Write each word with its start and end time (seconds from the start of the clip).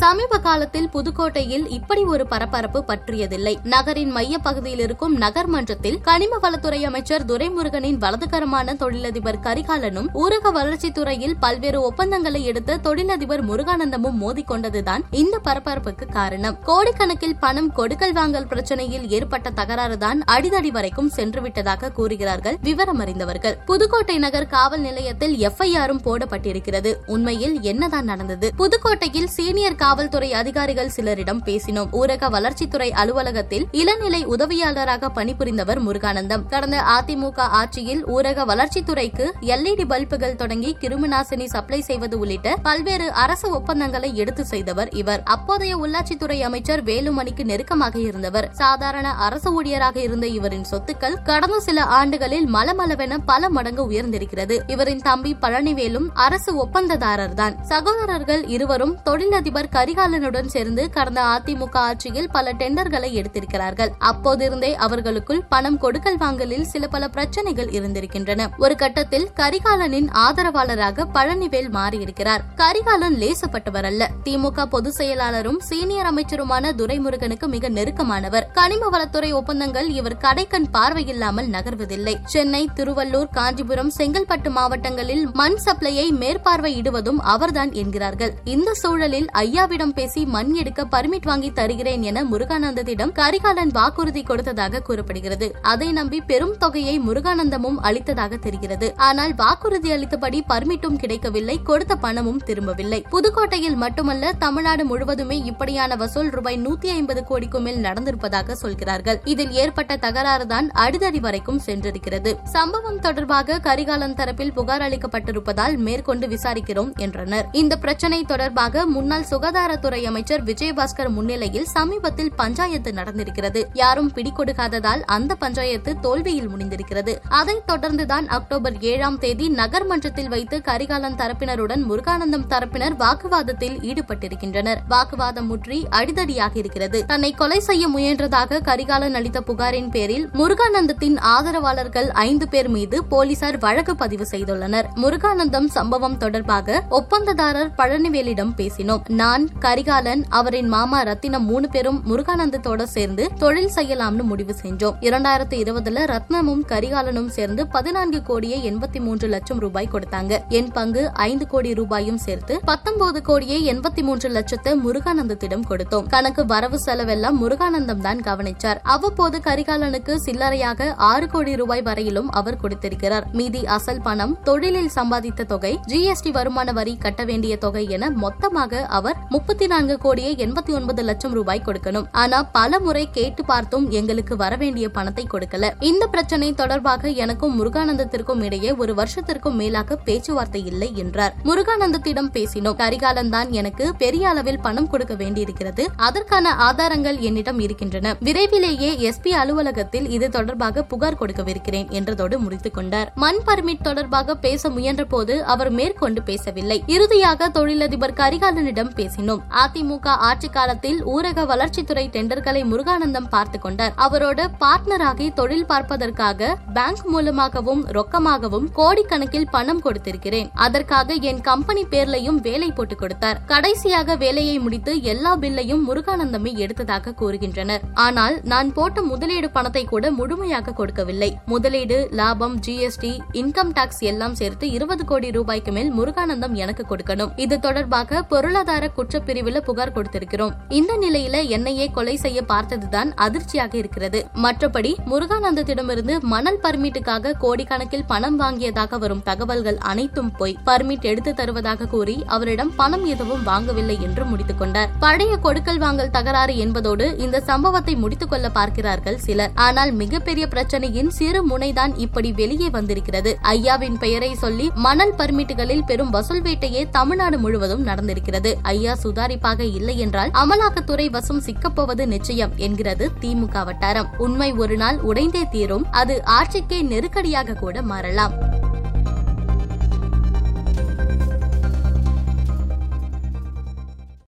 சமீப 0.00 0.38
காலத்தில் 0.38 0.88
புதுக்கோட்டையில் 0.92 1.64
இப்படி 1.68 2.02
ஒரு 2.02 2.26
பரபரப்பு 2.26 2.84
பற்றியதில்லை. 2.86 3.52
நகரின் 3.62 4.10
மைய 4.10 4.38
பகுதியில் 4.38 4.78
இருக்கும் 4.78 5.14
நகர்மன்றத்தில் 5.20 5.98
கனிம 6.00 6.38
வளத்துறை 6.42 6.80
அமைச்சர் 6.82 7.24
துரைமுருகனின் 7.24 7.98
வலதுகரமான 7.98 8.74
தொழிலதிபர் 8.74 9.38
கரிகாலனும் 9.42 10.08
ஊரக 10.14 10.52
வளர்ச்சித்துறையில் 10.52 11.34
பல்வேறு 11.40 11.82
ஒப்பந்தங்களை 11.82 12.44
எடுத்த 12.44 12.76
தொழிலதிபர் 12.76 13.44
முருகானந்தமும் 13.44 14.18
மோதிக்கொண்டதுதான் 14.22 15.04
இந்த 15.10 15.40
பரபரப்புக்கு 15.44 16.08
காரணம். 16.10 16.56
கோடிக்கணக்கில் 16.66 17.36
பணம் 17.40 17.72
கொடுக்கல் 17.72 18.12
வாங்கல் 18.12 18.46
பிரச்சனையில் 18.46 19.06
ஏற்பட்ட 19.08 19.50
தகராறுதான் 19.50 20.20
அடிதடி 20.32 20.72
வரைக்கும் 20.78 21.12
சென்றுவிட்டதாக 21.16 21.92
கூறுகிறார்கள் 21.92 22.58
விவரம் 22.62 22.98
அறிந்தவர்கள் 22.98 23.58
புதுக்கோட்டை 23.66 24.18
நகர் 24.18 24.50
காவல் 24.56 24.80
நிலையத்தில் 24.80 25.36
எஃப்ஐஆரும் 25.48 26.04
போடப்பட்டிருக்கிறது. 26.04 26.92
உண்மையில் 27.06 27.60
என்னதான் 27.60 28.04
நடந்தது? 28.04 28.52
புதுக்கோட்டையில் 28.58 29.30
சீனியர் 29.36 29.78
காவல்துறை 29.90 30.34
அதிகாரிகள் 30.34 30.90
சிலரிடம் 30.96 31.40
பேசினோம். 31.44 31.88
ஊரக 31.92 32.28
வளர்ச்சித்துறை 32.30 32.90
அலுவலகத்தில் 32.90 33.66
இளநிலை 33.72 34.26
உதவியாளராக 34.26 35.08
பணிபுரிந்தவர் 35.14 35.80
முருகானந்தம். 35.86 36.46
கடந்த 36.46 36.80
அதிமுக 36.80 37.38
ஆட்சியில் 37.38 38.06
ஊரக 38.06 38.44
வளர்ச்சித்துறைக்கு 38.44 39.30
எல்இடி 39.40 39.84
பல்புகள் 39.86 40.36
தொடங்கி 40.36 40.76
கிருமிநாசினி 40.80 41.44
சப்ளை 41.44 41.80
செய்வது 41.80 42.18
உள்ளிட்ட 42.18 42.56
பல்வேறு 42.62 43.12
அரசு 43.12 43.50
ஒப்பந்தங்களை 43.50 44.16
எடுத்து 44.16 44.44
செய்தவர் 44.44 44.88
இவர். 44.88 45.22
அப்போதைய 45.24 45.76
உள்ளாட்சித்துறை 45.76 46.40
அமைச்சர் 46.40 46.84
வேலுமணிக்கு 46.84 47.44
நெருக்கமாக 47.44 47.98
இருந்தவர். 47.98 48.48
சாதாரண 48.52 49.10
அரசு 49.10 49.62
ஊழியராக 49.62 49.96
இருந்த 49.96 50.26
இவரின் 50.26 50.64
சொத்துக்கள் 50.70 51.22
கடந்த 51.24 51.60
சில 51.60 51.82
ஆண்டுகளில் 51.82 52.48
மலமளவென 52.54 53.18
பல 53.24 53.48
மடங்கு 53.48 53.90
உயர்ந்திருக்கிறது. 53.90 54.70
இவரின் 54.70 55.00
தம்பி 55.00 55.36
பழனிவேலும் 55.40 56.08
அரசு 56.14 56.66
ஒப்பந்ததாரர் 56.66 57.34
தான் 57.34 57.64
சகோதரர்கள் 57.64 58.46
இருவரும் 58.46 58.96
தொழிலதிபர் 59.02 59.78
கரிகாலனுடன் 59.80 60.46
சேர்ந்து 60.46 60.90
கடந்த 60.90 61.20
அதிமுக 61.22 61.74
ஆட்சியில் 61.74 62.30
பல 62.30 62.52
டெண்டர்களை 62.52 63.24
எடுத்திருக்கிறார்கள். 63.24 63.88
அப்போதிருந்தே 64.00 64.74
அவர்களுக்குள் 64.74 65.44
பணம் 65.48 65.78
கொடுக்கல் 65.78 66.16
வாங்கலில் 66.16 66.64
சில 66.64 66.86
பல 66.86 67.08
பிரச்சனைகள் 67.08 67.68
இருந்திருக்கின்றன. 67.68 68.48
ஒரு 68.58 68.76
கட்டத்தில் 68.76 69.30
கரிகாலனின் 69.36 70.08
ஆதரவாளராக 70.10 71.06
பழனிவேல் 71.14 71.70
மாறியிருக்கிறார். 71.70 72.40
கரிகாலன் 72.54 73.14
லேசப்பட்டவர் 73.14 73.84
அல்ல. 73.84 74.10
திமுக 74.24 74.64
பொதுச் 74.64 75.02
செயலாளரும் 75.02 75.58
சீனியர் 75.58 76.14
அமைச்சருமான 76.14 76.72
துரைமுருகனுக்கு 76.76 77.46
மிக 77.46 77.68
நெருக்கமானவர். 77.68 78.46
கனிம 78.52 78.88
வளத்துறை 78.88 79.32
ஒப்பந்தங்கள் 79.32 79.88
இவர் 79.88 80.16
கடைக்கண் 80.16 80.64
பார்வையில்லாமல் 80.72 81.50
நகர்வதில்லை. 81.50 82.14
சென்னை 82.24 82.68
திருவள்ளூர் 82.74 83.28
காஞ்சிபுரம் 83.30 83.92
செங்கல்பட்டு 83.98 84.50
மாவட்டங்களில் 84.50 85.28
மண் 85.32 85.58
சப்ளையை 85.64 86.10
மேற்பார்வையிடுவதும் 86.12 87.16
அவர்தான் 87.16 87.72
என்கிறார்கள். 87.72 88.34
இந்த 88.44 88.74
சூழலில் 88.74 89.30
ஐயா 89.30 89.68
ராஜாவிடம் 89.70 89.98
பேசி 89.98 90.20
மண் 90.34 90.48
எடுக்க 90.60 90.82
பர்மிட் 90.92 91.26
வாங்கி 91.28 91.48
தருகிறேன் 91.58 92.04
என 92.10 92.22
முருகானந்தத்திடம் 92.30 93.12
கரிகாலன் 93.18 93.72
வாக்குறுதி 93.76 94.22
கொடுத்ததாக 94.22 94.80
கூறப்படுகிறது. 94.86 95.46
அதை 95.72 95.88
நம்பி 95.98 96.18
பெரும் 96.30 96.54
தொகையை 96.62 96.94
முருகானந்தமும் 97.00 97.78
அளித்ததாக 97.88 98.38
தெரிகிறது. 98.46 98.86
ஆனால் 99.08 99.32
வாக்குறுதி 99.34 99.90
அளித்தபடி 99.96 100.38
பர்மிட்டும் 100.48 100.96
கிடைக்கவில்லை 101.02 101.56
கொடுத்த 101.62 101.96
பணமும் 101.96 102.40
திரும்பவில்லை. 102.48 103.00
புதுக்கோட்டையில் 103.10 103.78
மட்டுமல்ல 103.84 104.32
தமிழ்நாடு 104.44 104.86
முழுவதுமே 104.90 105.38
இப்படியான 105.52 105.98
வசூல் 106.02 106.32
ரூபாய் 106.36 106.58
நூத்தி 106.66 106.90
ஐம்பது 106.96 107.24
கோடிக்கும் 107.30 107.64
மேல் 107.68 107.80
நடந்திருப்பதாக 107.86 108.56
சொல்கிறார்கள். 108.64 109.20
இதில் 109.34 109.54
ஏற்பட்ட 109.64 109.98
தகராறுதான் 110.06 110.68
அடிதடி 110.86 111.22
வரைக்கும் 111.28 111.62
சென்றிருக்கிறது. 111.66 112.32
சம்பவம் 112.56 113.00
தொடர்பாக 113.06 113.60
கரிகாலன் 113.68 114.18
தரப்பில் 114.22 114.54
புகார் 114.58 114.86
அளிக்கப்பட்டிருப்பதால் 114.88 115.78
மேற்கொண்டு 115.88 116.28
விசாரிக்கிறோம் 116.34 116.92
என்றனர். 117.06 117.48
இந்த 117.62 117.74
பிரச்சனை 117.86 118.22
தொடர்பாக 118.34 118.86
முன்னாள் 118.96 119.28
சுகாதார 119.32 119.49
சுகாதாரத்துறை 119.50 120.02
அமைச்சர் 120.02 120.44
விஜயபாஸ்கர் 120.44 121.08
முன்னிலையில் 121.08 121.64
சமீபத்தில் 121.64 122.32
பஞ்சாயத்து 122.36 122.90
நடந்திருக்கிறது. 122.90 123.64
யாரும் 123.72 124.12
பிடிக்கொடுக்காததால் 124.14 125.00
அந்த 125.00 125.34
பஞ்சாயத்து 125.34 126.00
தோல்வியில் 126.00 126.48
முடிந்திருக்கிறது. 126.48 127.16
அதைத் 127.28 127.62
தொடர்ந்துதான் 127.72 128.26
அக்டோபர் 128.26 128.80
ஏழாம் 128.80 129.18
தேதி 129.18 129.50
நகர்மன்றத்தில் 129.50 130.28
வைத்து 130.28 130.62
கரிகாலன் 130.62 131.14
தரப்பினருடன் 131.14 131.82
முருகானந்தம் 131.90 132.46
தரப்பினர் 132.48 132.96
வாக்குவாதத்தில் 132.98 133.76
ஈடுபட்டிருக்கின்றனர். 133.80 134.76
வாக்குவாதம் 134.88 135.46
முற்றி 135.46 135.86
அடிதடியாக 135.90 136.50
இருக்கிறது. 136.54 137.06
தன்னை 137.06 137.32
கொலை 137.32 137.60
செய்ய 137.60 137.88
முயன்றதாக 137.88 138.62
கரிகாலன் 138.62 139.14
அளித்த 139.14 139.40
புகாரின் 139.40 139.90
பேரில் 139.90 140.28
முருகானந்தத்தின் 140.28 141.18
ஆதரவாளர்கள் 141.18 142.10
ஐந்து 142.10 142.48
பேர் 142.48 142.68
மீது 142.68 143.04
போலீசார் 143.04 143.58
வழக்கு 143.58 143.96
பதிவு 143.96 144.26
செய்துள்ளனர். 144.30 144.84
முருகானந்தம் 144.94 145.66
சம்பவம் 145.66 146.16
தொடர்பாக 146.16 146.82
ஒப்பந்ததாரர் 146.90 147.70
பழனிவேலிடம் 147.78 148.52
பேசினோம். 148.56 149.08
நான் 149.08 149.39
கரிகாலன் 149.58 150.24
அவரின் 150.28 150.68
மாமா 150.68 151.02
ரத்தினம் 151.02 151.44
மூணு 151.44 151.68
பேரும் 151.68 152.02
முருகானந்தத்தோட 152.08 152.82
சேர்ந்து 152.82 153.30
தொழில் 153.38 153.72
செய்யலாம்னு 153.76 154.22
முடிவு 154.22 154.54
செஞ்சோம். 154.62 154.96
இரண்டாயிரத்தி 155.00 155.56
இருபதுல 155.62 156.04
ரத்னமும் 156.12 156.62
கரிகாலனும் 156.72 157.30
சேர்ந்து 157.36 157.66
பதினான்கு 157.66 158.22
கோடியே 158.22 158.70
எண்பத்தி 158.70 159.00
மூன்று 159.00 159.28
லட்சம் 159.28 159.58
ரூபாய் 159.58 159.88
கொடுத்தாங்க. 159.92 160.38
என் 160.48 160.70
பங்கு 160.72 161.12
ஐந்து 161.12 161.46
கோடி 161.46 161.74
ரூபாயும் 161.74 162.18
சேர்த்து 162.18 162.60
பத்தொன்பது 162.64 163.22
கோடியே 163.22 163.72
எண்பத்தி 163.72 164.02
மூன்று 164.02 164.28
லட்சத்தை 164.28 164.74
முருகானந்தத்திடம் 164.84 165.66
கொடுத்தோம். 165.70 166.06
கணக்கு 166.06 166.46
வரவு 166.46 166.80
செலவெல்லாம் 166.80 167.38
முருகானந்தம் 167.42 168.04
தான் 168.06 168.20
கவனிச்சார். 168.20 168.80
அவ்வப்போது 168.82 169.38
கரிகாலனுக்கு 169.38 170.14
சில்லறையாக 170.26 170.94
ஆறு 170.96 171.28
கோடி 171.28 171.56
ரூபாய் 171.56 171.82
வரையிலும் 171.82 172.30
அவர் 172.30 172.60
கொடுத்திருக்கிறார். 172.60 173.26
மீதி 173.32 173.66
அசல் 173.66 174.02
பணம் 174.02 174.36
தொழிலில் 174.42 174.90
சம்பாதித்த 174.94 175.44
தொகை 175.44 175.78
ஜிஎஸ்டி 175.86 176.32
வருமான 176.32 176.72
வரி 176.72 176.96
கட்ட 176.96 177.24
வேண்டிய 177.24 177.56
தொகை 177.56 177.88
என 177.88 178.10
மொத்தமாக 178.10 178.86
அவர் 178.98 179.18
முப்பத்தி 179.34 179.66
நான்கு 179.66 179.98
கோடியே 179.98 180.30
எண்பத்தி 180.34 180.72
ஒன்பது 180.76 181.02
லட்சம் 181.02 181.32
ரூபாய் 181.32 181.62
கொடுக்கணும். 181.66 182.06
ஆனா 182.12 182.42
பல 182.42 182.78
முறை 182.78 183.10
கேட்டு 183.10 183.44
பார்த்தும் 183.44 183.90
எங்களுக்கு 183.90 184.36
வரவேண்டிய 184.36 184.88
பணத்தை 184.88 185.26
கொடுக்கல. 185.32 185.68
இந்த 185.80 186.06
பிரச்சனை 186.06 186.52
தொடர்பாக 186.52 187.08
எனக்கும் 187.24 187.54
முருகானந்தத்திற்கும் 187.58 188.42
இடையே 188.42 188.70
ஒரு 188.72 188.94
வருஷத்திற்கும் 188.94 189.56
மேலாக 189.60 189.96
பேச்சுவார்த்தை 189.96 190.62
இல்லை 190.66 190.88
என்றார். 190.96 191.34
முருகானந்தத்திடம் 191.44 192.30
பேசினோம். 192.36 192.76
கரிகாலன் 192.82 193.30
தான் 193.30 193.52
எனக்கு 193.52 193.94
பெரிய 193.94 194.28
அளவில் 194.28 194.60
பணம் 194.60 194.88
கொடுக்க 194.88 195.14
வேண்டியிருக்கிறது. 195.14 195.86
அதற்கான 196.08 196.54
ஆதாரங்கள் 196.68 197.18
என்னிடம் 197.18 197.60
இருக்கின்றன. 197.60 198.16
விரைவிலேயே 198.20 199.12
எஸ்பி 199.12 199.32
அலுவலகத்தில் 199.42 200.10
இது 200.10 200.28
தொடர்பாக 200.30 200.82
புகார் 200.82 201.20
கொடுக்கவிருக்கிறேன் 201.22 201.88
என்றதோடு 202.00 202.38
முடித்துக் 202.38 202.74
கொண்டார். 202.74 203.12
மண் 203.14 203.40
பர்மிட் 203.46 203.86
தொடர்பாக 203.90 204.34
பேச 204.34 204.68
முயன்ற 204.70 205.04
போது 205.04 205.44
அவர் 205.44 205.70
மேற்கொண்டு 205.70 206.22
பேசவில்லை. 206.22 206.80
இறுதியாக 206.86 207.48
தொழிலதிபர் 207.48 208.18
கரிகாலனிடம் 208.24 208.94
பேசினார். 208.94 209.18
பேசினோம் 209.20 209.42
அதிமுக 209.62 210.06
ஆட்சி 210.28 210.48
காலத்தில் 210.48 211.06
ஊரக 211.06 211.44
வளர்ச்சித்துறை 211.44 212.04
டெண்டர்களை 212.14 212.62
முருகானந்தம் 212.72 213.28
பார்த்து 213.30 213.58
கொண்டார். 213.58 213.92
அவரோடு 213.96 214.50
பார்ட்னராகி 214.60 215.32
தொழில் 215.32 215.66
பார்ப்பதற்காக 215.66 216.58
பேங்க் 216.74 217.04
மூலமாகவும் 217.04 217.82
ரொக்கமாகவும் 217.86 218.66
கோடிக்கணக்கில் 218.76 219.50
பணம் 219.50 219.82
கொடுத்திருக்கிறேன். 219.82 220.48
அதற்காக 220.54 221.14
என் 221.30 221.40
கம்பெனி 221.40 221.84
பேர்லையும் 221.90 222.40
வேலை 222.40 222.72
போட்டுக் 222.72 222.98
கொடுத்தார். 222.98 223.40
கடைசியாக 223.46 224.16
வேலையை 224.16 224.58
முடித்து 224.58 225.02
எல்லா 225.02 225.36
பில்லையும் 225.36 225.84
முருகானந்தமே 225.88 226.52
எடுத்ததாக 226.64 227.14
கூறுகின்றனர். 227.20 227.84
ஆனால் 227.94 228.40
நான் 228.44 228.72
போட்ட 228.72 229.02
முதலீடு 229.02 229.50
பணத்தை 229.50 229.84
கூட 229.84 230.10
முழுமையாக 230.10 230.72
கொடுக்கவில்லை. 230.72 231.30
முதலீடு 231.46 232.08
லாபம் 232.10 232.58
ஜிஎஸ்டி 232.66 233.12
இன்கம் 233.32 233.72
டாக்ஸ் 233.72 234.02
எல்லாம் 234.12 234.34
சேர்த்து 234.34 234.70
இருபது 234.70 235.04
கோடி 235.04 235.30
ரூபாய்க்கு 235.30 235.72
மேல் 235.72 235.92
முருகானந்தம் 235.92 236.52
எனக்கு 236.52 236.86
கொடுக்கணும். 236.90 237.32
இது 237.36 237.60
தொடர்பாக 237.60 238.22
பொருளாதார 238.22 238.88
குற்றப்பிரிவுல 239.10 239.60
புகார் 239.60 239.92
கொடுத்திருக்கிறோம். 239.94 240.52
இந்த 240.68 240.92
நிலையில 241.04 241.36
என்னையே 241.48 241.86
கொலை 241.90 242.16
செய்ய 242.16 242.42
பார்த்ததுதான் 242.42 243.08
அதிர்ச்சியாக 243.14 243.76
இருக்கிறது. 243.76 244.18
மற்றபடி 244.44 244.92
முருகானந்தத்திடமிருந்து 245.10 246.14
மணல் 246.32 246.58
பர்மிட்டுக்காக 246.62 247.32
கோடிக்கணக்கில் 247.44 248.04
பணம் 248.06 248.36
வாங்கியதாக 248.40 248.98
வரும் 248.98 249.22
தகவல்கள் 249.22 249.78
அனைத்தும் 249.90 250.30
போய் 250.36 250.54
பர்மிட் 250.66 251.06
எடுத்து 251.12 251.32
தருவதாக 251.34 251.86
கூறி 251.86 252.16
அவரிடம் 252.26 252.72
பணம் 252.74 253.06
எதுவும் 253.06 253.42
வாங்கவில்லை 253.46 253.96
என்று 254.00 254.24
முடித்துக் 254.24 254.58
கொண்டார். 254.58 254.92
பழைய 254.98 255.32
கொடுக்கல் 255.36 255.78
வாங்கல் 255.78 256.10
தகராறு 256.10 256.56
என்பதோடு 256.56 257.08
இந்த 257.18 257.40
சம்பவத்தை 257.40 257.96
முடித்துக் 257.96 258.30
கொள்ள 258.30 258.50
பார்க்கிறார்கள் 258.50 259.18
சிலர். 259.18 259.50
ஆனால் 259.54 259.92
மிகப்பெரிய 259.92 260.46
பிரச்சனையின் 260.54 261.12
சிறு 261.18 261.42
முனைதான் 261.48 261.94
இப்படி 261.96 262.32
வெளியே 262.32 262.70
வந்திருக்கிறது. 262.70 263.38
ஐயாவின் 263.42 263.98
பெயரை 263.98 264.32
சொல்லி 264.34 264.68
மணல் 264.86 265.16
பர்மிட்டுகளில் 265.18 265.84
பெரும் 265.86 266.10
வசூல் 266.10 266.42
வேட்டையே 266.42 266.84
தமிழ்நாடு 266.90 267.38
முழுவதும் 267.38 267.86
நடந்திருக்கிறது. 267.86 268.52
ஐயா 268.62 268.98
சுதாரிப்பாக 269.02 269.60
இல்லை 269.60 269.98
என்றால் 269.98 270.30
அமலாக்கத்துறை 270.30 271.10
வசம் 271.10 271.42
சிக்கப்போவது 271.42 272.06
நிச்சயம் 272.06 272.52
என்கிறது 272.56 273.10
திமுக 273.20 273.64
வட்டாரம். 273.64 274.08
உண்மை 274.16 274.52
ஒரு 274.52 274.76
நாள் 274.76 274.98
உடைந்தே 274.98 275.48
தீரும். 275.48 275.86
அது 275.90 276.22
ஆட்சிக்கே 276.26 276.82
நெருக்கடியாக 276.82 277.54
கூட 277.54 277.82
மாறலாம். 277.82 278.49